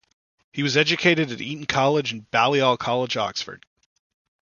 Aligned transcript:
He 0.51 0.63
was 0.63 0.77
educated 0.77 1.29
at 1.29 1.41
Eton 1.41 1.67
College 1.67 2.11
and 2.11 2.25
Balliol 2.31 2.75
College, 2.77 3.17
Oxford. 3.17 3.63